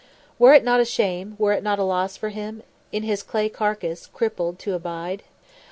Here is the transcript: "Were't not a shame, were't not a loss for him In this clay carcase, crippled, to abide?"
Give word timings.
"Were't 0.39 0.63
not 0.63 0.79
a 0.79 0.85
shame, 0.85 1.35
were't 1.37 1.61
not 1.61 1.77
a 1.77 1.83
loss 1.83 2.17
for 2.17 2.29
him 2.29 2.63
In 2.91 3.05
this 3.05 3.21
clay 3.21 3.49
carcase, 3.49 4.07
crippled, 4.07 4.57
to 4.57 4.73
abide?" 4.73 5.21